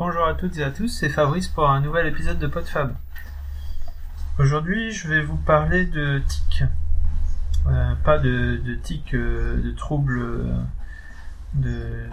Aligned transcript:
Bonjour 0.00 0.24
à 0.24 0.32
toutes 0.32 0.56
et 0.56 0.64
à 0.64 0.70
tous, 0.70 0.88
c'est 0.88 1.10
Fabrice 1.10 1.46
pour 1.46 1.68
un 1.68 1.82
nouvel 1.82 2.06
épisode 2.06 2.38
de 2.38 2.46
PodFab. 2.46 2.96
Aujourd'hui, 4.38 4.92
je 4.92 5.06
vais 5.08 5.20
vous 5.20 5.36
parler 5.36 5.84
de 5.84 6.22
tics. 6.26 6.64
Euh, 7.66 7.94
pas 7.96 8.16
de, 8.16 8.58
de 8.64 8.78
euh, 9.12 9.60
de 9.62 9.70
troubles 9.72 10.18
euh, 10.18 10.54
de, 11.52 12.06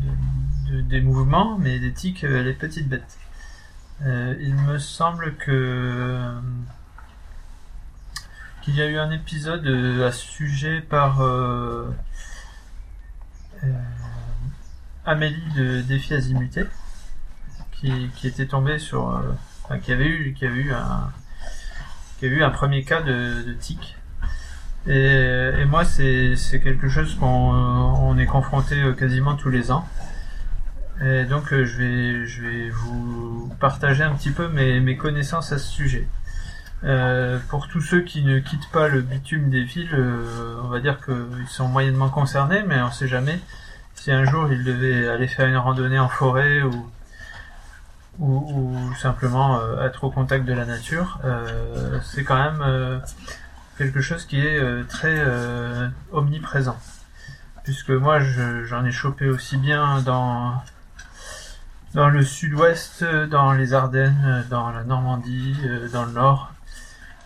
de- 0.00 0.72
de- 0.72 0.80
des 0.80 1.02
mouvements, 1.02 1.58
mais 1.58 1.78
des 1.80 1.92
tics, 1.92 2.24
euh, 2.24 2.42
les 2.42 2.54
petites 2.54 2.88
bêtes. 2.88 3.18
Il 4.00 4.54
me 4.66 4.78
semble 4.78 5.36
que 5.36 6.32
qu'il 8.62 8.74
y 8.74 8.80
a 8.80 8.86
eu 8.86 8.96
un 8.96 9.10
épisode 9.10 9.66
à 10.02 10.10
ce 10.12 10.26
sujet 10.26 10.80
par 10.80 11.20
Amélie 15.04 15.52
de 15.54 15.82
Défi 15.82 16.14
Azimuté 16.14 16.64
qui, 17.80 18.26
était 18.26 18.46
tombée 18.46 18.78
sur 18.78 19.10
euh, 19.10 19.76
qui 19.78 19.92
avait 19.92 20.08
eu 20.08 20.34
qui 20.34 20.46
avait 20.46 20.60
eu 20.60 20.72
un 20.72 21.10
qui 22.18 22.26
avait 22.26 22.36
eu 22.36 22.42
un 22.42 22.50
premier 22.50 22.84
cas 22.84 23.02
de, 23.02 23.42
de 23.42 23.52
tic. 23.52 23.96
Et, 24.86 24.92
et 25.58 25.64
moi 25.64 25.84
c'est 25.84 26.60
quelque 26.62 26.88
chose 26.88 27.14
qu'on 27.16 28.14
euh, 28.14 28.18
est 28.18 28.26
confronté 28.26 28.76
euh, 28.82 28.92
quasiment 28.92 29.34
tous 29.36 29.50
les 29.50 29.70
ans. 29.70 29.86
Et 31.02 31.24
donc 31.24 31.52
euh, 31.52 31.66
je 31.66 31.76
vais 31.76 32.26
je 32.26 32.42
vais 32.42 32.70
vous 32.70 33.52
partager 33.60 34.02
un 34.02 34.14
petit 34.14 34.30
peu 34.30 34.48
mes, 34.48 34.96
connaissances 34.96 35.52
à 35.52 35.58
ce 35.58 35.70
sujet. 35.70 36.08
Euh, 36.84 37.38
pour 37.48 37.68
tous 37.68 37.80
ceux 37.80 38.02
qui 38.02 38.22
ne 38.22 38.38
quittent 38.38 38.70
pas 38.72 38.88
le 38.88 39.02
bitume 39.02 39.50
des 39.50 39.62
villes, 39.62 39.94
euh, 39.94 40.60
on 40.62 40.68
va 40.68 40.80
dire 40.80 40.98
qu'ils 41.04 41.48
sont 41.48 41.68
moyennement 41.68 42.08
concernés, 42.08 42.62
mais 42.66 42.80
on 42.82 42.90
sait 42.90 43.08
jamais 43.08 43.38
si 43.94 44.10
un 44.12 44.24
jour 44.24 44.50
ils 44.52 44.62
devaient 44.62 45.08
aller 45.08 45.26
faire 45.26 45.46
une 45.46 45.56
randonnée 45.56 45.98
en 45.98 46.08
forêt 46.08 46.62
ou, 46.62 46.86
ou, 48.18 48.74
simplement 49.00 49.58
euh, 49.60 49.86
être 49.86 50.04
au 50.04 50.10
contact 50.10 50.44
de 50.44 50.52
la 50.52 50.64
nature. 50.64 51.18
euh, 51.24 51.98
c'est 52.02 52.24
quand 52.24 52.36
même 52.36 52.62
euh, 52.62 52.98
quelque 53.78 54.00
chose 54.00 54.24
qui 54.24 54.40
est 54.40 54.88
très 54.88 55.24
omniprésent. 56.12 56.78
Puisque 57.64 57.90
moi 57.90 58.20
je- 58.20 58.64
j'en 58.64 58.84
ai 58.84 58.92
chopé 58.92 59.28
aussi 59.28 59.56
bien 59.56 60.00
dans 60.02 60.54
dans 61.94 62.08
le 62.08 62.22
sud-ouest, 62.22 63.04
dans 63.04 63.52
les 63.52 63.72
Ardennes, 63.72 64.44
dans 64.50 64.70
la 64.70 64.84
Normandie, 64.84 65.56
dans 65.92 66.04
le 66.04 66.12
nord. 66.12 66.52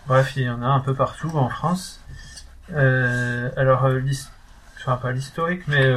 Bref, 0.07 0.33
il 0.37 0.45
y 0.45 0.51
en 0.51 0.63
a 0.63 0.67
un 0.67 0.81
peu 0.81 0.95
partout 0.95 1.31
en 1.35 1.49
France. 1.49 2.01
Euh, 2.73 3.51
alors, 3.57 3.89
enfin 4.79 4.97
pas 4.97 5.11
l'historique, 5.13 5.63
mais 5.67 5.93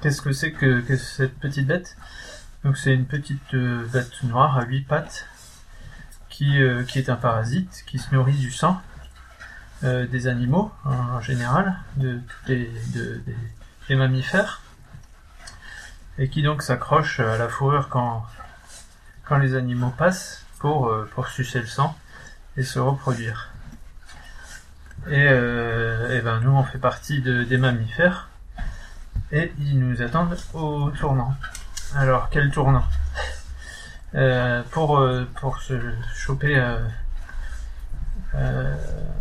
qu'est-ce 0.00 0.22
que 0.22 0.32
c'est 0.32 0.52
que 0.52 0.82
cette 0.96 1.38
petite 1.38 1.66
bête? 1.66 1.96
Donc 2.64 2.76
c'est 2.76 2.92
une 2.94 3.06
petite 3.06 3.54
euh, 3.54 3.86
bête 3.92 4.22
noire 4.24 4.58
à 4.58 4.64
huit 4.64 4.82
pattes 4.82 5.26
qui, 6.28 6.60
euh, 6.60 6.82
qui 6.84 6.98
est 6.98 7.08
un 7.08 7.16
parasite, 7.16 7.84
qui 7.86 7.98
se 7.98 8.14
nourrit 8.14 8.36
du 8.36 8.50
sang 8.50 8.80
euh, 9.84 10.06
des 10.06 10.26
animaux 10.26 10.72
en, 10.84 11.20
général, 11.20 11.76
de, 11.96 12.20
des, 12.46 12.70
de- 12.94 13.22
des- 13.26 13.36
des 13.88 13.94
mammifères, 13.94 14.62
et 16.18 16.28
qui 16.28 16.42
donc 16.42 16.62
s'accroche 16.62 17.20
à 17.20 17.36
la 17.38 17.48
fourrure 17.48 17.88
quand, 17.88 18.26
les 19.38 19.54
animaux 19.54 19.90
passent 19.90 20.44
pour, 20.58 20.92
pour 21.14 21.28
sucer 21.28 21.60
le 21.60 21.66
sang 21.66 21.96
et 22.56 22.64
se 22.64 22.78
reproduire. 22.80 23.50
Et, 25.08 25.20
et 25.22 26.20
ben 26.20 26.40
nous 26.42 26.50
on 26.50 26.64
fait 26.64 26.78
partie 26.78 27.20
de, 27.22 27.44
des 27.44 27.58
mammifères 27.58 28.28
et 29.30 29.52
ils 29.60 29.78
nous 29.78 30.02
attendent 30.02 30.36
au 30.54 30.90
tournant. 30.90 31.36
Alors 31.94 32.28
quel 32.30 32.50
tournant 32.50 32.84
Euh, 34.14 34.62
Pour 34.70 34.98
euh, 34.98 35.24
pour 35.40 35.58
se 35.58 35.74
choper 36.14 36.56
euh, 36.56 36.78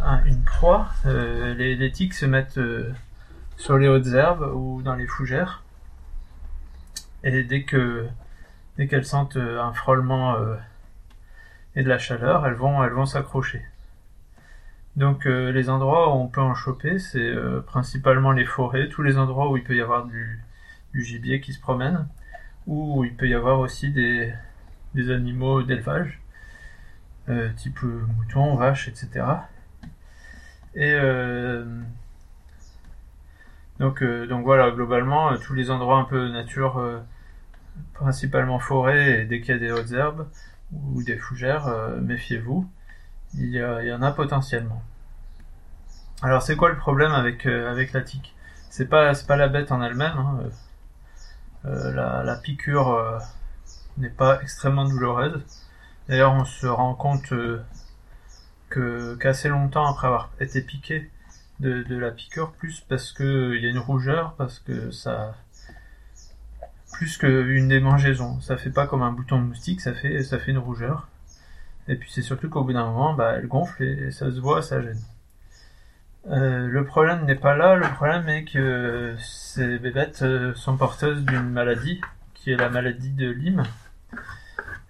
un- 0.03 0.23
une 0.25 0.41
proie, 0.43 0.89
les, 1.05 1.91
tiques 1.91 2.13
se 2.13 2.25
mettent 2.25 2.59
sur 3.57 3.77
les 3.77 3.87
hautes 3.87 4.07
herbes 4.07 4.51
ou 4.53 4.81
dans 4.81 4.95
les 4.95 5.07
fougères 5.07 5.63
et 7.23 7.43
dès 7.43 7.63
que 7.63 8.07
dès 8.77 8.87
qu'elles 8.87 9.05
sentent 9.05 9.37
un 9.37 9.73
frôlement 9.73 10.35
et 11.75 11.83
de 11.83 11.89
la 11.89 11.97
chaleur, 11.97 12.45
elles 12.45 12.53
vont, 12.53 13.05
s'accrocher. 13.05 13.61
Donc 14.95 15.25
les 15.25 15.69
endroits 15.69 16.13
où 16.13 16.19
on 16.19 16.27
peut 16.27 16.41
en 16.41 16.55
choper, 16.55 16.99
c'est 16.99 17.33
principalement 17.67 18.31
les 18.31 18.45
forêts, 18.45 18.89
tous 18.89 19.01
les 19.01 19.17
endroits 19.17 19.49
où 19.49 19.57
il 19.57 19.63
peut 19.63 19.75
y 19.75 19.81
avoir 19.81 20.05
du, 20.05 20.43
gibier 20.93 21.41
qui 21.41 21.53
se 21.53 21.59
promène, 21.59 22.07
où 22.67 23.03
il 23.03 23.15
peut 23.15 23.27
y 23.27 23.33
avoir 23.33 23.59
aussi 23.59 23.91
des, 23.91 24.33
des 24.95 25.11
animaux 25.11 25.61
d'élevage, 25.61 26.19
euh, 27.29 27.49
type 27.53 27.83
euh, 27.83 28.05
moutons, 28.17 28.55
vaches, 28.55 28.87
etc. 28.87 29.25
Et 30.75 30.93
euh, 30.93 31.65
donc, 33.79 34.03
donc 34.03 34.45
voilà, 34.45 34.71
globalement, 34.71 35.37
tous 35.37 35.53
les 35.53 35.69
endroits 35.69 35.97
un 35.97 36.05
peu 36.05 36.29
nature, 36.29 37.01
principalement 37.93 38.59
forêt, 38.59 39.21
et 39.21 39.25
dès 39.25 39.41
qu'il 39.41 39.53
y 39.53 39.57
a 39.57 39.59
des 39.59 39.71
hautes 39.71 39.91
herbes, 39.91 40.27
ou 40.71 41.03
des 41.03 41.17
fougères, 41.17 41.67
méfiez-vous, 42.01 42.69
il 43.35 43.49
y, 43.49 43.93
en 43.93 44.01
a 44.01 44.11
potentiellement. 44.11 44.81
Alors 46.21 46.41
c'est 46.41 46.55
quoi 46.55 46.69
le 46.69 46.77
problème 46.77 47.11
avec, 47.11 47.45
avec 47.45 47.91
la 47.91 48.01
tique? 48.01 48.33
C'est 48.69 48.87
pas, 48.87 49.11
pas 49.27 49.35
la 49.35 49.49
bête 49.49 49.71
en 49.71 49.81
elle-même, 49.81 50.17
hein, 50.17 50.39
la, 51.65 52.23
la 52.23 52.35
piqûre 52.35 52.89
euh, 52.89 53.19
n'est 53.97 54.09
pas 54.09 54.41
extrêmement 54.41 54.85
douloureuse. 54.87 55.41
D'ailleurs 56.07 56.33
on 56.33 56.45
se 56.45 56.67
rend 56.67 56.95
compte 56.95 57.31
euh, 57.33 57.61
que 58.69 59.15
qu'assez 59.15 59.49
longtemps 59.49 59.85
après 59.87 60.07
avoir 60.07 60.31
été 60.39 60.61
piqué 60.61 61.09
de, 61.59 61.83
la 61.97 62.11
piqûre, 62.11 62.51
plus 62.51 62.81
parce 62.81 63.11
que 63.13 63.55
il 63.55 63.63
y 63.63 63.67
a 63.67 63.69
une 63.69 63.79
rougeur, 63.79 64.33
parce 64.37 64.59
que 64.59 64.91
ça, 64.91 65.35
plus 66.93 67.17
qu'une 67.17 67.69
démangeaison. 67.69 68.41
Ça 68.41 68.57
fait 68.57 68.71
pas 68.71 68.87
comme 68.87 69.03
un 69.03 69.11
bouton 69.11 69.39
de 69.39 69.45
moustique, 69.45 69.81
ça 69.81 69.93
fait, 69.93 70.23
ça 70.23 70.39
fait 70.39 70.51
une 70.51 70.57
rougeur. 70.57 71.07
Et 71.87 71.95
puis 71.95 72.11
c'est 72.11 72.21
surtout 72.21 72.49
qu'au 72.49 72.63
bout 72.63 72.73
d'un 72.73 72.85
moment, 72.85 73.13
bah, 73.13 73.33
elle 73.37 73.47
gonfle 73.47 73.83
et 73.83 74.11
ça 74.11 74.31
se 74.31 74.39
voit, 74.39 74.61
ça 74.61 74.81
gêne. 74.81 74.99
Euh, 76.31 76.67
le 76.67 76.85
problème 76.85 77.25
n'est 77.25 77.35
pas 77.35 77.55
là, 77.55 77.75
le 77.75 77.87
problème 77.87 78.27
est 78.29 78.45
que 78.45 79.15
ces 79.19 79.77
bébêtes 79.77 80.23
euh, 80.23 80.55
sont 80.55 80.75
porteuses 80.75 81.23
d'une 81.23 81.49
maladie, 81.51 82.01
qui 82.33 82.51
est 82.51 82.55
la 82.57 82.69
maladie 82.69 83.11
de 83.11 83.29
Lyme, 83.29 83.63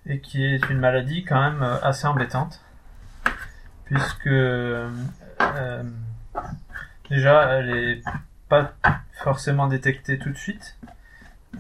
et 0.06 0.20
qui 0.22 0.44
est 0.46 0.70
une 0.70 0.80
maladie 0.80 1.26
quand 1.26 1.42
même 1.42 1.62
euh, 1.62 1.78
assez 1.82 2.08
embêtante, 2.08 2.62
puisque 3.86 4.30
déjà 7.10 7.44
elle 7.60 7.70
est 7.70 8.02
pas 8.48 8.74
forcément 9.24 9.68
détectée 9.68 10.18
tout 10.18 10.30
de 10.30 10.38
suite, 10.38 10.78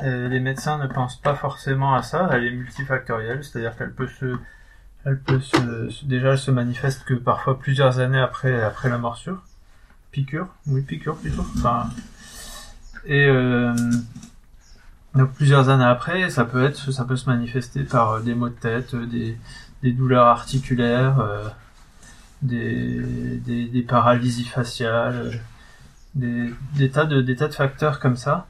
les 0.02 0.40
médecins 0.40 0.78
ne 0.78 0.88
pensent 0.88 1.19
pas 1.22 1.35
forcément 1.35 1.96
à 1.96 2.02
ça. 2.03 2.30
Elle 2.31 2.44
est 2.46 2.52
multifactorielle, 2.52 3.44
c'est-à-dire 3.44 3.75
qu'elle 3.78 3.94
peut 3.94 4.08
se, 4.08 4.35
elle 5.06 5.19
peut 5.19 5.40
se- 5.40 6.06
déjà 6.06 6.31
elle 6.31 6.38
se 6.38 6.52
manifeste 6.52 7.06
que 7.06 7.14
parfois 7.14 7.58
plusieurs 7.59 8.00
années 8.00 8.19
après 8.19 8.62
après 8.62 8.90
la 8.90 8.97
morsure, 8.97 9.41
piqûre, 10.16 10.48
oui 10.68 10.81
piqûre 10.81 11.18
plutôt. 11.18 11.46
Enfin, 11.58 11.90
et 13.06 13.28
euh, 13.28 13.74
donc 15.14 15.34
plusieurs 15.34 15.68
années 15.68 15.84
après, 15.84 16.30
ça 16.30 16.46
peut 16.46 16.64
être, 16.64 16.92
ça 16.92 17.03
peut 17.03 17.18
se 17.18 17.30
manifester 17.30 17.84
par 17.84 18.12
euh, 18.12 18.20
des 18.22 18.34
maux 18.34 18.48
de 18.48 18.53
tête, 18.53 18.94
euh, 18.94 19.06
des, 19.06 19.92
douleurs 19.92 20.28
articulaires, 20.28 21.53
des, 22.42 23.86
paralysies 23.88 24.46
faciales, 24.46 25.42
des, 26.16 26.53
tas 26.92 27.06
de 27.06 27.47
facteurs 27.52 28.00
comme 28.00 28.16
ça 28.16 28.47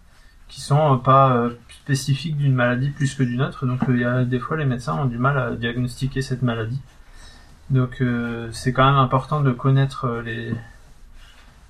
qui 0.48 0.62
sont 0.62 1.00
pas 1.00 1.50
spécifiques 1.82 2.38
d'une 2.38 2.54
maladie 2.54 2.92
plus 2.92 3.16
que 3.16 3.24
d'une 3.24 3.42
autre. 3.42 3.66
Donc 3.66 3.90
des 3.90 4.40
fois 4.40 4.56
les 4.56 4.64
médecins 4.64 4.94
ont 4.94 5.06
du 5.06 5.18
mal 5.18 5.38
à 5.38 5.52
diagnostiquer 5.56 6.22
cette 6.22 6.42
maladie. 6.42 6.80
Donc 7.70 8.02
c'est 8.54 8.72
quand 8.72 8.86
même 8.86 9.00
important 9.00 9.42
de 9.42 9.52
connaître 9.52 10.22
les 10.24 10.54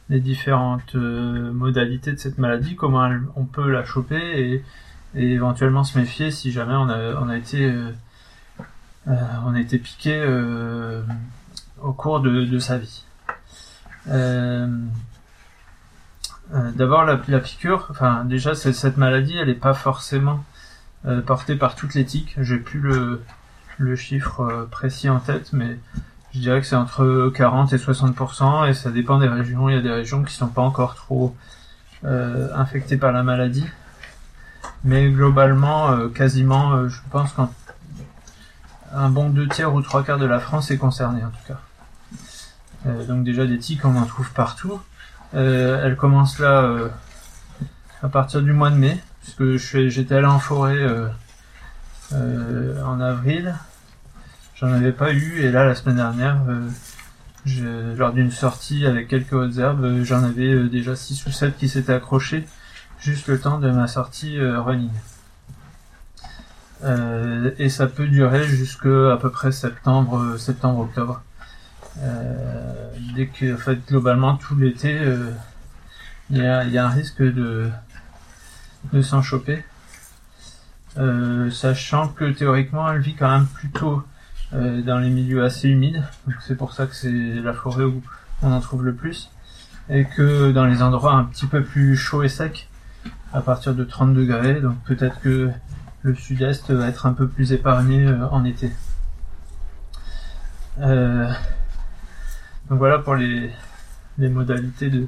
les 0.10 0.20
différentes 0.20 0.96
euh, 0.96 1.52
modalités 1.52 2.12
de 2.12 2.18
cette 2.18 2.38
maladie, 2.38 2.76
comment 2.76 3.10
on 3.36 3.46
peut 3.46 3.70
la 3.70 3.84
choper 3.84 4.64
et, 5.16 5.24
éventuellement 5.34 5.86
se 5.86 5.98
méfier 5.98 6.30
si 6.30 6.52
jamais 6.52 6.74
on 6.76 6.90
a 6.90 6.98
euh, 6.98 7.92
euh, 9.08 9.56
été 9.56 9.78
piqué 9.78 10.22
au 11.82 11.94
cours 11.94 12.20
de, 12.20 12.60
sa 12.60 12.78
vie. 12.78 13.06
D'abord 16.76 17.06
la, 17.06 17.40
piqûre, 17.40 17.88
enfin 17.92 18.26
déjà 18.26 18.56
cette 18.56 18.98
maladie 18.98 19.38
elle 19.38 19.48
n'est 19.48 19.54
pas 19.54 19.74
forcément 19.74 20.44
portée 21.26 21.56
par 21.56 21.76
toutes 21.76 21.94
les 21.96 22.04
tiques. 22.04 22.36
J'ai 22.42 22.58
plus 22.58 22.82
le, 23.80 23.96
chiffre 23.96 24.68
précis 24.70 25.10
en 25.10 25.22
tête, 25.22 25.54
mais 25.54 25.78
je 26.36 26.42
dirais 26.42 26.60
que 26.60 26.68
c'est 26.68 26.76
entre 26.76 27.32
40 27.34 27.72
et 27.72 27.78
60% 27.78 28.70
et 28.70 28.74
ça 28.74 28.92
dépend 28.92 29.20
des 29.20 29.28
régions. 29.28 29.70
Il 29.70 29.76
y 29.76 29.78
a 29.78 29.82
des 29.82 29.92
régions 29.92 30.22
qui 30.24 30.34
sont 30.34 30.48
pas 30.48 30.62
encore 30.62 30.96
trop 30.96 31.36
euh, 32.04 32.50
infectées 32.56 32.98
par 32.98 33.14
la 33.14 33.24
maladie. 33.24 33.66
Mais 34.84 35.10
globalement, 35.10 36.10
quasiment, 36.10 36.88
je 36.90 37.00
pense 37.10 37.32
qu'un 37.34 39.10
bon 39.10 39.30
deux 39.30 39.48
tiers 39.48 39.74
ou 39.74 39.82
trois 39.82 40.04
quarts 40.04 40.20
de 40.20 40.26
la 40.26 40.40
France 40.40 40.70
est 40.72 40.78
concerné 40.78 41.24
en 41.24 41.30
tout 41.30 41.48
cas. 41.48 43.04
donc 43.08 43.24
déjà 43.24 43.46
des 43.46 43.58
tiques, 43.58 43.86
on 43.86 43.96
en 43.96 44.06
trouve 44.06 44.32
partout. 44.32 44.80
elle 45.34 45.96
commence 45.96 46.40
là 46.40 46.70
à 48.04 48.10
partir 48.10 48.42
du 48.42 48.54
mois 48.54 48.70
de 48.70 48.76
mai, 48.76 49.02
puisque 49.22 49.88
j'étais 49.90 50.16
allé 50.16 50.28
en 50.28 50.40
forêt 50.40 50.86
en 52.12 53.00
avril, 53.00 53.56
j'en 54.56 54.72
avais 54.72 54.92
pas 54.92 55.14
eu, 55.14 55.42
et 55.42 55.52
là 55.52 55.66
la 55.66 55.76
semaine 55.76 55.98
dernière, 55.98 56.38
lors 57.98 58.14
d'une 58.14 58.32
sortie 58.32 58.86
avec 58.86 59.08
quelques 59.08 59.34
autres 59.34 59.60
herbes, 59.60 59.84
euh, 59.84 60.04
j'en 60.04 60.24
avais 60.24 60.52
euh, 60.52 60.68
déjà 60.68 60.96
6 60.96 61.26
ou 61.28 61.32
7 61.32 61.58
qui 61.58 61.70
s'étaient 61.70 61.94
accrochés 61.94 62.46
juste 63.00 63.28
le 63.28 63.40
temps 63.40 63.60
de 63.60 63.70
ma 63.70 63.88
sortie 63.88 64.40
euh, 64.40 64.62
running. 64.62 64.92
et 67.58 67.70
ça 67.70 67.88
peut 67.88 68.08
durer 68.08 68.48
jusqu'à 68.48 69.14
à 69.14 69.18
peu 69.18 69.32
près 69.32 69.52
septembre, 69.52 70.38
septembre, 70.38 70.82
octobre. 70.82 71.22
dès 73.16 73.28
que, 73.28 73.56
en 73.56 73.58
fait, 73.58 73.80
globalement, 73.88 74.36
tout 74.38 74.56
l'été, 74.56 75.00
il 76.30 76.38
y, 76.38 76.46
a, 76.46 76.86
un 76.86 76.90
risque 76.90 77.24
de, 77.24 77.72
de 78.94 79.02
s'en 79.02 79.24
choper. 79.24 79.64
sachant 81.52 82.10
que 82.10 82.32
théoriquement, 82.32 82.92
elle 82.92 83.02
vit 83.02 83.16
quand 83.16 83.32
même 83.32 83.48
plutôt 83.48 84.04
euh, 84.54 84.82
dans 84.82 85.00
les 85.00 85.10
milieux 85.10 85.44
assez 85.44 85.68
humides. 85.68 86.04
C'est 86.42 86.56
pour 86.56 86.74
ça 86.74 86.86
que 86.86 86.96
c'est 86.96 87.12
la 87.12 87.54
forêt 87.54 87.84
où 87.84 88.02
on 88.42 88.52
en 88.52 88.60
trouve 88.60 88.86
le 88.86 88.94
plus. 88.94 89.32
Et 89.90 90.06
que 90.06 90.52
dans 90.52 90.66
les 90.66 90.82
endroits 90.82 91.14
un 91.14 91.26
petit 91.26 91.46
peu 91.48 91.64
plus 91.64 91.96
chauds 91.96 92.24
et 92.24 92.30
secs, 92.30 92.70
à 93.34 93.42
partir 93.42 93.76
de 93.76 93.84
30 93.84 94.14
degrés, 94.14 94.62
donc 94.62 94.78
peut-être 94.86 95.20
que 95.22 95.50
le 96.02 96.16
sud-est 96.16 96.72
va 96.72 96.88
être 96.88 97.06
un 97.06 97.14
peu 97.14 97.28
plus 97.28 97.54
épargné 97.54 98.06
euh, 98.06 98.28
en 98.30 98.46
été. 98.46 98.72
Euh, 100.80 101.32
donc 102.70 102.80
voilà 102.80 103.00
pour 103.00 103.16
les, 103.16 103.52
modalités 104.18 104.90
de, 104.90 105.08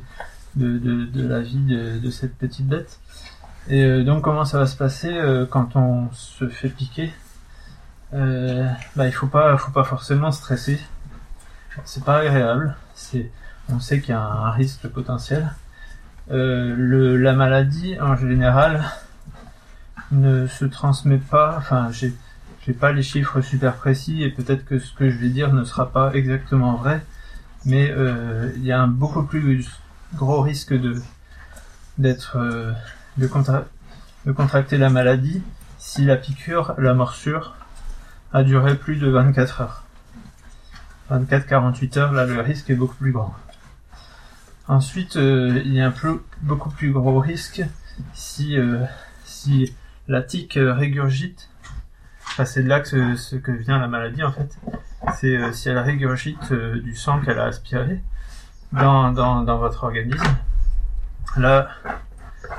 de, 0.55 0.77
de, 0.77 1.05
de, 1.05 1.27
la 1.27 1.41
vie 1.41 1.57
de, 1.57 1.99
de, 1.99 2.09
cette 2.09 2.35
petite 2.35 2.67
bête. 2.67 2.99
Et 3.67 4.03
donc 4.03 4.23
comment 4.23 4.45
ça 4.45 4.59
va 4.59 4.65
se 4.65 4.77
passer 4.77 5.13
quand 5.49 5.75
on 5.75 6.09
se 6.13 6.47
fait 6.47 6.69
piquer? 6.69 7.11
Euh, 8.13 8.67
bah, 8.95 9.07
il 9.07 9.11
faut 9.11 9.27
pas, 9.27 9.57
faut 9.57 9.71
pas 9.71 9.83
forcément 9.83 10.31
stresser. 10.31 10.79
C'est 11.85 12.03
pas 12.03 12.19
agréable. 12.19 12.75
C'est, 12.95 13.31
on 13.69 13.79
sait 13.79 13.99
qu'il 13.99 14.11
y 14.11 14.13
a 14.13 14.21
un 14.21 14.51
risque 14.51 14.87
potentiel. 14.87 15.53
Euh, 16.31 16.73
le, 16.75 17.17
la 17.17 17.33
maladie, 17.33 17.99
en 18.01 18.15
général, 18.15 18.83
ne 20.11 20.47
se 20.47 20.65
transmet 20.65 21.17
pas. 21.17 21.55
Enfin, 21.57 21.89
j'ai, 21.91 22.13
j'ai 22.65 22.73
pas 22.73 22.91
les 22.91 23.03
chiffres 23.03 23.41
super 23.41 23.75
précis 23.75 24.23
et 24.23 24.29
peut-être 24.29 24.65
que 24.65 24.79
ce 24.79 24.93
que 24.93 25.09
je 25.09 25.17
vais 25.17 25.29
dire 25.29 25.53
ne 25.53 25.63
sera 25.63 25.91
pas 25.91 26.11
exactement 26.13 26.75
vrai, 26.75 27.01
mais 27.65 27.89
euh, 27.91 28.51
il 28.55 28.63
y 28.65 28.71
a 28.71 28.81
un 28.81 28.87
beaucoup 28.87 29.23
plus 29.23 29.67
gros 30.15 30.41
risque 30.41 30.73
de 30.73 31.01
d'être 31.97 32.37
euh, 32.37 32.71
de, 33.17 33.29
de 34.25 34.31
contracter 34.31 34.77
la 34.77 34.89
maladie 34.89 35.41
si 35.77 36.05
la 36.05 36.15
piqûre, 36.15 36.75
la 36.77 36.93
morsure 36.93 37.55
a 38.37 38.43
duré 38.43 38.75
plus 38.75 38.97
de 38.97 39.09
24 39.09 39.61
heures. 39.61 39.83
24-48 41.11 41.97
heures, 41.97 42.11
là 42.11 42.25
le 42.25 42.39
risque 42.39 42.69
est 42.69 42.75
beaucoup 42.75 42.95
plus 42.95 43.11
grand. 43.11 43.33
Ensuite, 44.67 45.15
euh, 45.15 45.59
il 45.65 45.73
y 45.73 45.81
a 45.81 45.87
un 45.87 45.91
peu, 45.91 46.21
beaucoup 46.41 46.69
plus 46.69 46.91
gros 46.91 47.19
risque 47.19 47.63
si, 48.13 48.59
euh, 48.59 48.83
si 49.23 49.75
la 50.07 50.21
tique 50.21 50.59
régurgite, 50.61 51.49
enfin, 52.27 52.45
c'est 52.45 52.61
de 52.61 52.69
là 52.69 52.81
que, 52.81 53.15
ce, 53.15 53.37
que 53.37 53.51
vient 53.51 53.79
la 53.79 53.87
maladie 53.87 54.21
en 54.21 54.31
fait, 54.31 54.55
c'est 55.15 55.35
euh, 55.35 55.51
si 55.51 55.69
elle 55.69 55.79
régurgite 55.79 56.53
du 56.53 56.95
sang 56.95 57.19
qu'elle 57.21 57.39
a 57.39 57.45
aspiré 57.45 58.03
dans, 58.71 59.13
dans, 59.13 59.41
dans 59.41 59.57
votre 59.57 59.85
organisme, 59.85 60.37
là, 61.37 61.69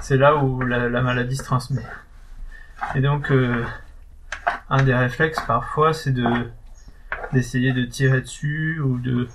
c'est 0.00 0.16
là 0.16 0.34
où 0.34 0.60
la, 0.62 0.88
la, 0.88 1.02
maladie 1.02 1.36
se 1.36 1.44
transmet. 1.44 1.86
Et 2.96 3.00
donc, 3.00 3.30
un 4.70 4.82
des 4.82 4.94
réflexes 4.94 5.40
parfois, 5.46 5.92
c'est 5.92 6.12
de 6.12 6.50
d'essayer 7.32 7.72
de 7.72 7.84
tirer 7.84 8.20
dessus 8.20 8.80
ou 8.80 8.98
de. 8.98 9.28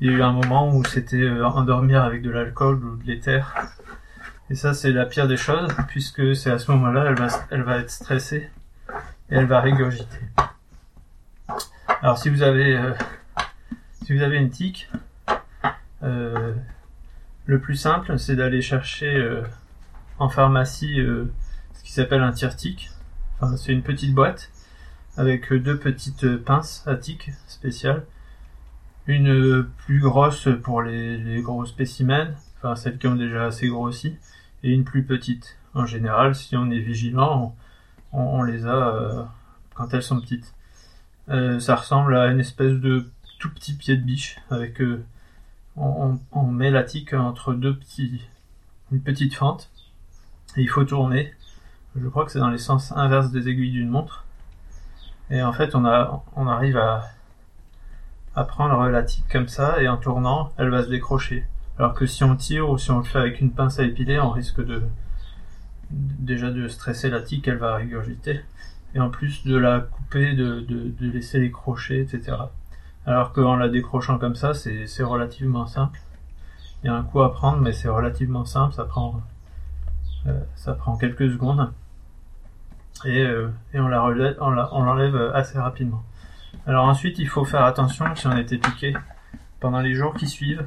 Il 0.00 0.10
y 0.10 0.14
a 0.14 0.18
eu 0.18 0.22
un 0.22 0.32
moment 0.32 0.74
où 0.74 0.84
c'était 0.84 1.22
euh, 1.22 1.46
endormir 1.46 2.02
avec 2.02 2.22
de 2.22 2.30
l'alcool 2.30 2.84
ou 2.84 2.96
de 2.96 3.04
l'éther. 3.04 3.54
Et 4.50 4.54
ça, 4.54 4.74
c'est 4.74 4.92
la 4.92 5.06
pire 5.06 5.26
des 5.26 5.36
choses, 5.36 5.74
puisque 5.88 6.36
c'est 6.36 6.50
à 6.50 6.58
ce 6.58 6.70
moment-là, 6.72 7.06
elle 7.06 7.16
va, 7.16 7.28
elle 7.50 7.62
va 7.62 7.78
être 7.78 7.90
stressée 7.90 8.50
et 9.30 9.34
elle 9.34 9.46
va 9.46 9.60
régurgiter. 9.60 10.20
Alors, 12.02 12.18
si 12.18 12.28
vous 12.28 12.42
avez, 12.42 12.76
euh, 12.76 12.92
si 14.04 14.14
vous 14.14 14.22
avez 14.22 14.36
une 14.36 14.50
tique, 14.50 14.90
euh, 16.02 16.52
le 17.46 17.60
plus 17.60 17.76
simple, 17.76 18.18
c'est 18.18 18.36
d'aller 18.36 18.60
chercher 18.60 19.42
en 20.18 20.28
pharmacie 20.28 20.96
ce 21.74 21.82
qui 21.82 21.92
s'appelle 21.92 22.22
un 22.22 22.32
tire-tique. 22.32 22.90
Enfin, 23.40 23.56
c'est 23.56 23.72
une 23.72 23.82
petite 23.82 24.14
boîte 24.14 24.50
avec 25.16 25.52
deux 25.52 25.78
petites 25.78 26.36
pinces 26.38 26.82
à 26.86 26.96
tiques 26.96 27.30
spéciales. 27.48 28.04
Une 29.06 29.64
plus 29.86 30.00
grosse 30.00 30.48
pour 30.62 30.82
les, 30.82 31.40
gros 31.42 31.64
spécimens, 31.64 32.34
enfin 32.56 32.74
celles 32.74 32.98
qui 32.98 33.06
ont 33.06 33.14
déjà 33.14 33.46
assez 33.46 33.68
grossi, 33.68 34.16
et 34.62 34.72
une 34.72 34.84
plus 34.84 35.04
petite. 35.04 35.56
En 35.74 35.86
général, 35.86 36.34
si 36.34 36.56
on 36.56 36.70
est 36.70 36.80
vigilant, 36.80 37.54
on, 38.12 38.42
les 38.42 38.66
a 38.66 38.88
euh, 38.94 39.22
quand 39.74 39.92
elles 39.92 40.02
sont 40.02 40.20
petites. 40.20 40.54
Euh, 41.28 41.60
ça 41.60 41.76
ressemble 41.76 42.16
à 42.16 42.26
une 42.28 42.40
espèce 42.40 42.74
de 42.74 43.10
tout 43.38 43.50
petit 43.50 43.74
pied 43.74 43.96
de 43.96 44.02
biche 44.02 44.38
avec 44.50 44.80
euh, 44.80 45.04
on, 45.76 46.18
met 46.46 46.70
la 46.70 46.82
tique 46.82 47.12
entre 47.12 47.52
deux 47.52 47.76
petits 47.76 48.22
une 48.92 49.02
petite 49.02 49.34
fente 49.34 49.70
et 50.56 50.62
il 50.62 50.68
faut 50.68 50.84
tourner. 50.84 51.34
Je 51.96 52.08
crois 52.08 52.24
que 52.24 52.32
c'est 52.32 52.38
dans 52.38 52.50
les 52.50 52.58
sens 52.58 52.92
inverses 52.92 53.30
des 53.30 53.48
aiguilles 53.48 53.72
d'une 53.72 53.88
montre 53.88 54.25
et 55.30 55.42
en 55.42 55.52
fait, 55.52 55.74
on, 55.74 55.84
arrive 55.84 56.76
à, 56.76 57.12
prendre 58.44 58.86
la 58.88 59.02
tique 59.02 59.26
comme 59.30 59.48
ça, 59.48 59.82
et 59.82 59.88
en 59.88 59.96
tournant, 59.96 60.52
elle 60.58 60.70
va 60.70 60.82
se 60.82 60.88
décrocher. 60.88 61.46
Alors 61.78 61.94
que 61.94 62.06
si 62.06 62.24
on 62.24 62.36
tire 62.36 62.70
ou 62.70 62.78
si 62.78 62.90
on 62.90 62.98
le 62.98 63.04
fait 63.04 63.18
avec 63.18 63.40
une 63.40 63.50
pince 63.50 63.78
à 63.78 63.84
épiler, 63.84 64.18
on 64.18 64.30
risque 64.30 64.64
de 64.64 64.82
déjà 65.90 66.50
de 66.50 66.66
stresser 66.68 67.10
la 67.10 67.20
tique, 67.20 67.46
elle 67.48 67.58
va 67.58 67.76
régurgiter. 67.76 68.40
Et 68.94 69.00
en 69.00 69.10
plus 69.10 69.44
de 69.44 69.56
la 69.56 69.80
couper, 69.80 70.34
de 70.34 70.94
laisser 71.00 71.38
les 71.38 71.50
crochets, 71.50 72.00
etc. 72.00 72.36
Alors 73.06 73.32
qu'en 73.32 73.54
la 73.54 73.68
décrochant 73.68 74.18
comme 74.18 74.34
ça, 74.34 74.52
c'est 74.52 75.02
relativement 75.02 75.66
simple. 75.66 76.00
Il 76.82 76.86
y 76.86 76.90
a 76.90 76.94
un 76.94 77.04
coup 77.04 77.22
à 77.22 77.32
prendre, 77.32 77.58
mais 77.58 77.72
c'est 77.72 77.88
relativement 77.88 78.44
simple, 78.44 78.74
ça 78.74 78.84
prend, 78.84 79.22
euh, 80.26 80.40
ça 80.56 80.74
prend 80.74 80.96
quelques 80.96 81.30
secondes 81.30 81.72
et, 83.04 83.22
euh, 83.22 83.48
on 83.74 83.88
la 83.88 84.02
on 84.40 84.82
l'enlève 84.82 85.32
assez 85.34 85.58
rapidement. 85.58 86.02
Alors 86.66 86.86
ensuite, 86.86 87.18
il 87.18 87.28
faut 87.28 87.44
faire 87.44 87.64
attention 87.64 88.06
si 88.16 88.26
on 88.26 88.36
été 88.36 88.58
piqué 88.58 88.94
pendant 89.60 89.80
les 89.80 89.94
jours 89.94 90.14
qui 90.14 90.26
suivent, 90.26 90.66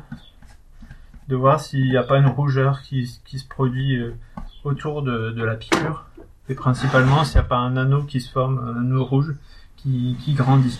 de 1.27 1.35
voir 1.35 1.59
s'il 1.59 1.89
n'y 1.89 1.97
a 1.97 2.03
pas 2.03 2.17
une 2.17 2.27
rougeur 2.27 2.81
qui, 2.81 3.05
se 3.05 3.47
produit 3.47 3.97
euh, 3.97 4.15
autour 4.63 5.03
de, 5.03 5.43
la 5.43 5.55
piqûre, 5.55 6.05
et 6.47 6.55
principalement 6.55 7.23
s'il 7.23 7.35
n'y 7.35 7.45
a 7.45 7.49
pas 7.49 7.57
un 7.57 7.77
anneau 7.77 8.03
qui 8.03 8.21
se 8.21 8.31
forme, 8.31 8.59
un 8.59 8.79
anneau 8.79 9.05
rouge 9.05 9.35
qui, 9.77 10.17
grandit. 10.29 10.79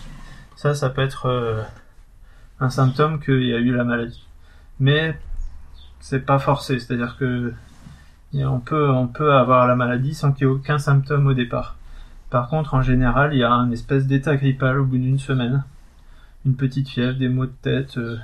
Ça, 0.56 0.74
ça 0.74 0.90
peut 0.90 1.02
être 1.02 1.26
euh, 1.26 1.62
un 2.58 2.70
symptôme 2.70 3.20
qu'il 3.20 3.44
y 3.44 3.54
a 3.54 3.58
eu 3.58 3.74
la 3.74 3.84
maladie. 3.84 4.26
Mais 4.78 5.18
c'est 6.00 6.20
pas 6.20 6.38
forcé, 6.38 6.78
c'est-à-dire 6.78 7.16
que 7.18 7.52
on 8.34 8.60
peut, 8.60 8.88
on 8.88 9.08
peut 9.08 9.32
avoir 9.32 9.66
la 9.66 9.76
maladie 9.76 10.14
sans 10.14 10.32
qu'il 10.32 10.46
y 10.46 10.50
ait 10.50 10.52
aucun 10.52 10.78
symptôme 10.78 11.26
au 11.26 11.34
départ. 11.34 11.76
Par 12.30 12.48
contre, 12.48 12.74
en 12.74 12.82
général, 12.82 13.34
il 13.34 13.38
y 13.38 13.44
a 13.44 13.52
un 13.52 13.70
espèce 13.72 14.06
d'état 14.06 14.36
grippal 14.36 14.78
au 14.78 14.84
bout 14.84 14.98
d'une 14.98 15.18
semaine. 15.18 15.64
Une 16.46 16.54
petite 16.54 16.88
fièvre, 16.88 17.18
des 17.18 17.28
maux 17.28 17.46
de 17.46 17.52
tête, 17.62 17.98
euh, 17.98 18.16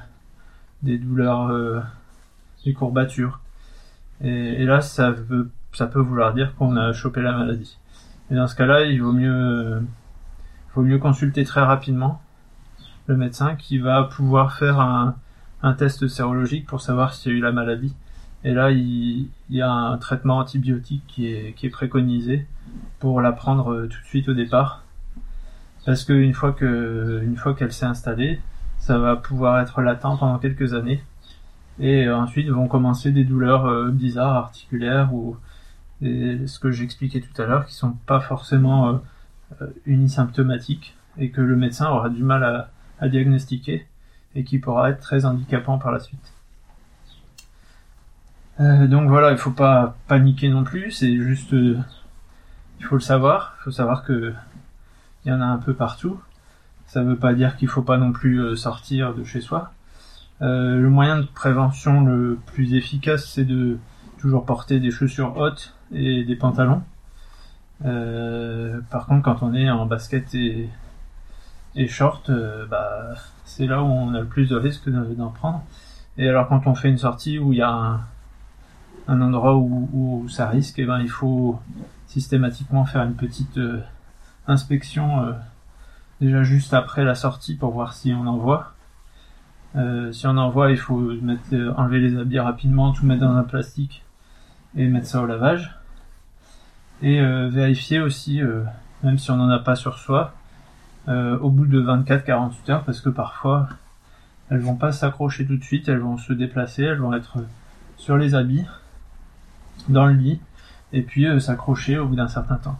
des 0.82 0.96
douleurs, 0.96 1.48
euh, 1.50 1.80
des 2.64 2.72
courbatures. 2.72 3.40
Et, 4.22 4.64
là, 4.64 4.80
ça, 4.80 5.10
veut, 5.10 5.50
ça 5.72 5.86
peut 5.86 6.00
vouloir 6.00 6.32
dire 6.32 6.54
qu'on 6.54 6.76
a 6.76 6.92
chopé 6.92 7.20
la 7.20 7.32
maladie. 7.32 7.76
Et 8.30 8.34
dans 8.34 8.46
ce 8.46 8.54
cas-là, 8.54 8.84
il 8.84 9.02
vaut 9.02 9.12
mieux, 9.12 9.82
mieux 10.76 10.98
consulter 10.98 11.44
très 11.44 11.62
rapidement 11.62 12.22
le 13.08 13.16
médecin 13.16 13.56
qui 13.56 13.78
va 13.78 14.04
pouvoir 14.04 14.54
faire 14.54 14.80
un, 14.80 15.16
un 15.62 15.72
test 15.74 16.08
sérologique 16.08 16.66
pour 16.66 16.80
savoir 16.80 17.12
s'il 17.12 17.32
y 17.32 17.34
a 17.34 17.38
eu 17.38 17.40
la 17.42 17.52
maladie 17.52 17.94
et 18.44 18.52
là, 18.52 18.70
il, 18.70 19.28
y 19.50 19.60
a 19.60 19.70
un 19.70 19.98
traitement 19.98 20.38
antibiotique 20.38 21.02
qui 21.08 21.26
est, 21.26 21.70
préconisé 21.70 22.46
pour 23.00 23.20
la 23.20 23.32
prendre 23.32 23.72
euh, 23.72 23.88
tout 23.88 24.00
de 24.00 24.06
suite 24.06 24.28
au 24.28 24.34
départ. 24.34 24.84
Parce 25.84 26.04
qu'une 26.04 26.34
fois 26.34 26.52
que, 26.52 27.22
une 27.24 27.36
fois 27.36 27.54
qu'elle 27.54 27.72
s'est 27.72 27.86
installée, 27.86 28.40
ça 28.78 28.98
va 28.98 29.16
pouvoir 29.16 29.60
être 29.60 29.82
latent 29.82 30.18
pendant 30.18 30.38
quelques 30.38 30.74
années. 30.74 31.02
Et 31.78 32.08
ensuite 32.08 32.48
vont 32.48 32.68
commencer 32.68 33.12
des 33.12 33.24
douleurs 33.24 33.66
euh, 33.66 33.90
bizarres, 33.90 34.36
articulaires 34.36 35.12
ou, 35.12 35.36
ce 36.02 36.58
que 36.58 36.70
j'expliquais 36.70 37.20
tout 37.20 37.40
à 37.40 37.46
l'heure, 37.46 37.66
qui 37.66 37.74
sont 37.74 37.92
pas 38.06 38.20
forcément 38.20 38.88
euh, 38.88 38.92
euh, 39.62 39.66
unisymptomatiques 39.86 40.94
et 41.18 41.30
que 41.30 41.40
le 41.40 41.56
médecin 41.56 41.90
aura 41.90 42.10
du 42.10 42.22
mal 42.22 42.70
à, 43.00 43.08
diagnostiquer 43.08 43.86
et 44.34 44.44
qui 44.44 44.58
pourra 44.58 44.90
être 44.90 45.00
très 45.00 45.24
handicapant 45.24 45.78
par 45.78 45.92
la 45.92 46.00
suite. 46.00 46.32
Euh, 48.60 48.86
donc 48.86 49.08
voilà, 49.08 49.32
il 49.32 49.38
faut 49.38 49.50
pas 49.50 49.96
paniquer 50.08 50.48
non 50.48 50.64
plus, 50.64 50.90
c'est 50.90 51.14
juste, 51.16 51.52
euh, 51.52 51.78
il 52.80 52.86
faut 52.86 52.94
le 52.94 53.00
savoir, 53.02 53.56
il 53.60 53.64
faut 53.64 53.70
savoir 53.70 54.02
que 54.02 54.32
il 55.24 55.28
y 55.30 55.32
en 55.32 55.40
a 55.40 55.46
un 55.46 55.58
peu 55.58 55.74
partout. 55.74 56.20
Ça 56.86 57.02
veut 57.02 57.16
pas 57.16 57.34
dire 57.34 57.56
qu'il 57.56 57.68
faut 57.68 57.82
pas 57.82 57.98
non 57.98 58.12
plus 58.12 58.40
euh, 58.40 58.56
sortir 58.56 59.14
de 59.14 59.24
chez 59.24 59.40
soi. 59.40 59.72
le 60.40 60.88
moyen 60.88 61.18
de 61.18 61.26
prévention 61.26 62.04
le 62.04 62.38
plus 62.46 62.74
efficace, 62.74 63.26
c'est 63.26 63.44
de 63.44 63.78
toujours 64.18 64.44
porter 64.46 64.80
des 64.80 64.90
chaussures 64.90 65.36
hautes 65.36 65.74
et 65.92 66.24
des 66.24 66.36
pantalons. 66.36 66.82
Euh, 67.84 68.80
par 68.90 69.06
contre, 69.06 69.22
quand 69.22 69.42
on 69.42 69.54
est 69.54 69.68
en 69.70 69.86
basket 69.86 70.34
et, 70.34 70.68
et 71.74 71.88
short, 71.88 72.30
euh, 72.30 72.66
bah, 72.66 73.14
c'est 73.44 73.66
là 73.66 73.82
où 73.82 73.86
on 73.86 74.14
a 74.14 74.20
le 74.20 74.26
plus 74.26 74.48
de 74.48 74.56
risques 74.56 74.88
d'en 74.88 75.30
prendre. 75.30 75.62
Et 76.18 76.28
alors, 76.28 76.48
quand 76.48 76.66
on 76.66 76.74
fait 76.74 76.88
une 76.88 76.98
sortie 76.98 77.38
où 77.38 77.52
il 77.52 77.58
y 77.58 77.62
a 77.62 77.70
un, 77.70 78.00
un 79.08 79.20
endroit 79.20 79.56
où, 79.56 79.88
où, 79.92 80.28
ça 80.28 80.48
risque, 80.48 80.78
eh 80.78 80.84
ben, 80.84 81.00
il 81.00 81.10
faut 81.10 81.60
systématiquement 82.06 82.84
faire 82.84 83.02
une 83.02 83.14
petite 83.14 83.58
euh, 83.58 83.80
inspection 84.46 85.22
euh, 85.24 85.32
déjà 86.20 86.42
juste 86.42 86.74
après 86.74 87.04
la 87.04 87.14
sortie 87.14 87.54
pour 87.54 87.70
voir 87.70 87.92
si 87.92 88.12
on 88.12 88.26
en 88.26 88.36
voit. 88.36 88.72
Euh, 89.76 90.12
si 90.12 90.26
on 90.26 90.36
en 90.36 90.48
voit, 90.50 90.70
il 90.70 90.78
faut 90.78 90.98
mettre, 90.98 91.54
enlever 91.76 92.00
les 92.00 92.16
habits 92.16 92.38
rapidement, 92.38 92.92
tout 92.92 93.04
mettre 93.04 93.20
dans 93.20 93.36
un 93.36 93.44
plastique 93.44 94.04
et 94.76 94.88
mettre 94.88 95.06
ça 95.06 95.22
au 95.22 95.26
lavage. 95.26 95.76
Et 97.02 97.20
euh, 97.20 97.48
vérifier 97.48 98.00
aussi, 98.00 98.40
euh, 98.40 98.62
même 99.02 99.18
si 99.18 99.30
on 99.30 99.36
n'en 99.36 99.50
a 99.50 99.58
pas 99.58 99.76
sur 99.76 99.98
soi, 99.98 100.32
euh, 101.08 101.38
au 101.38 101.50
bout 101.50 101.66
de 101.66 101.80
24-48 101.80 102.70
heures, 102.70 102.84
parce 102.84 103.00
que 103.00 103.10
parfois 103.10 103.68
elles 104.48 104.60
vont 104.60 104.76
pas 104.76 104.92
s'accrocher 104.92 105.46
tout 105.46 105.56
de 105.56 105.64
suite, 105.64 105.88
elles 105.88 105.98
vont 105.98 106.16
se 106.16 106.32
déplacer, 106.32 106.84
elles 106.84 106.98
vont 106.98 107.12
être 107.12 107.38
sur 107.96 108.16
les 108.16 108.34
habits, 108.34 108.64
dans 109.88 110.06
le 110.06 110.14
lit, 110.14 110.40
et 110.92 111.02
puis 111.02 111.26
s'accrocher 111.40 111.98
au 111.98 112.06
bout 112.06 112.16
d'un 112.16 112.28
certain 112.28 112.56
temps. 112.56 112.78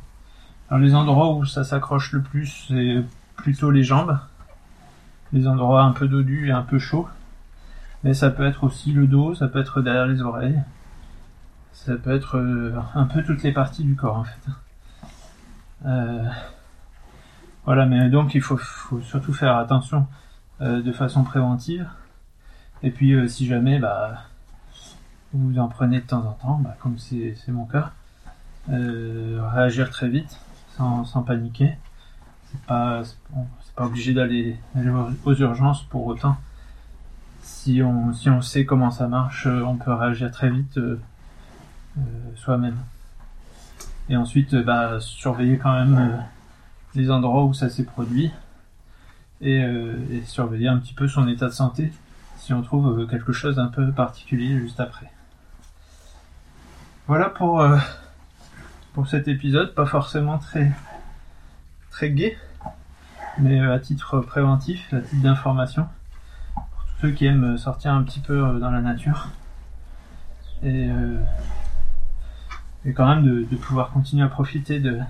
Alors 0.68 0.80
les 0.80 0.94
endroits 0.94 1.32
où 1.34 1.44
ça 1.44 1.64
s'accroche 1.64 2.12
le 2.12 2.22
plus, 2.22 2.66
c'est 2.68 3.04
plutôt 3.36 3.70
les 3.70 3.84
jambes, 3.84 4.18
les 5.32 5.46
endroits 5.46 5.82
un 5.82 5.92
peu 5.92 6.08
dodus 6.08 6.48
et 6.48 6.52
un 6.52 6.62
peu 6.62 6.78
chauds, 6.78 7.08
mais 8.02 8.14
ça 8.14 8.30
peut 8.30 8.44
être 8.46 8.64
aussi 8.64 8.92
le 8.92 9.06
dos, 9.06 9.34
ça 9.34 9.48
peut 9.48 9.60
être 9.60 9.80
derrière 9.80 10.06
les 10.06 10.22
oreilles, 10.22 10.60
ça 11.72 11.94
peut 11.96 12.14
être 12.14 12.36
euh, 12.36 12.72
un 12.94 13.04
peu 13.04 13.22
toutes 13.22 13.42
les 13.42 13.52
parties 13.52 13.84
du 13.84 13.94
corps 13.94 14.16
en 14.16 14.25
fait. 14.25 14.50
Euh, 15.84 16.25
voilà, 17.64 17.86
mais 17.86 18.08
donc 18.08 18.34
il 18.34 18.40
faut, 18.40 18.56
faut 18.56 19.00
surtout 19.02 19.32
faire 19.32 19.56
attention 19.56 20.06
euh, 20.60 20.82
de 20.82 20.92
façon 20.92 21.22
préventive. 21.22 21.86
Et 22.82 22.90
puis 22.90 23.28
si 23.28 23.46
jamais 23.46 23.78
bah, 23.78 24.22
vous 25.37 25.59
en 25.59 25.69
prenez 25.69 26.00
de 26.00 26.07
temps 26.07 26.25
en 26.26 26.33
temps, 26.33 26.59
bah, 26.59 26.76
comme 26.81 26.99
c'est 26.99 27.37
mon 27.49 27.64
cas, 27.64 27.93
réagir 28.69 29.90
très 29.90 30.09
vite, 30.09 30.38
sans, 30.76 31.23
paniquer. 31.23 31.76
C'est 32.50 32.62
pas, 32.62 33.02
pas 33.76 33.85
obligé 33.85 34.14
d'aller 34.14 34.57
aux 35.25 35.35
urgences 35.35 35.83
pour 35.85 36.07
autant. 36.07 36.37
Si 37.43 37.83
on, 37.83 38.43
sait 38.43 38.64
comment 38.64 38.90
ça 38.90 39.07
marche, 39.07 39.47
on 39.47 39.76
peut 39.76 39.93
réagir 39.93 40.31
très 40.33 40.50
vite 40.50 40.78
euh, 40.78 42.02
soi-même. 42.35 42.76
Et 44.09 44.16
ensuite, 44.16 44.55
euh, 44.55 44.62
bah, 44.62 45.00
surveiller 45.00 45.59
quand 45.59 45.73
même 45.73 45.97
euh, 45.97 46.16
les 46.95 47.11
endroits 47.11 47.45
où 47.45 47.55
ça 47.55 47.71
s'est 47.71 47.85
produit 47.85 48.31
et, 49.40 49.59
et, 49.59 50.23
surveiller 50.25 50.69
un 50.69 50.78
petit 50.78 50.95
peu 50.95 51.09
son 51.09 51.28
état 51.28 51.47
de 51.47 51.52
santé 51.52 51.93
si 52.38 52.55
on 52.55 52.62
trouve 52.62 53.07
quelque 53.07 53.33
chose 53.33 53.57
d'un 53.57 53.66
peu 53.66 53.93
particulier 53.93 54.59
juste 54.59 54.81
après. 54.81 55.11
Voilà 57.06 57.30
pour, 57.30 57.64
pour 58.92 59.06
cet 59.08 59.28
épisode, 59.28 59.75
pas 59.75 59.86
forcément 59.86 60.38
très, 60.38 60.72
très 61.90 62.10
gai, 62.10 62.36
mais 63.38 63.60
à 63.60 63.78
titre 63.78 64.20
préventif, 64.20 64.92
à 64.92 65.00
titre 65.00 65.22
d'information, 65.22 65.86
pour 66.54 66.84
tous 66.84 67.00
ceux 67.02 67.10
qui 67.12 67.26
aiment 67.26 67.56
sortir 67.58 67.92
un 67.92 68.02
petit 68.02 68.20
peu 68.20 68.58
dans 68.58 68.70
la 68.70 68.80
nature. 68.80 69.28
Et 70.64 70.90
quand 72.92 73.06
même 73.06 73.25
de, 73.25 73.56
pouvoir 73.56 73.90
continuer 73.90 74.25
à 74.25 74.28
profiter 74.28 74.80
de, 74.80 75.00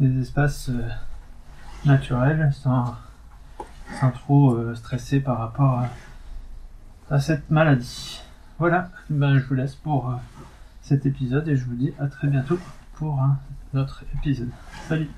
des 0.00 0.20
espaces 0.20 0.68
euh, 0.68 0.88
naturels 1.84 2.52
sans, 2.52 2.94
trop 4.14 4.54
euh, 4.54 4.74
stresser 4.74 5.20
par 5.20 5.38
rapport 5.38 5.84
à, 7.10 7.20
cette 7.20 7.50
maladie. 7.50 8.22
Voilà, 8.58 8.90
ben, 9.10 9.38
je 9.38 9.44
vous 9.44 9.54
laisse 9.54 9.74
pour 9.74 10.10
euh, 10.10 10.14
cet 10.84 11.06
épisode 11.06 11.48
et 11.48 11.56
je 11.56 11.64
vous 11.64 11.74
dis 11.74 11.92
à 11.98 12.06
très 12.08 12.28
bientôt 12.28 12.58
pour 12.94 13.18
un 13.18 13.38
autre 13.74 14.04
épisode. 14.14 14.50
Salut 14.86 15.08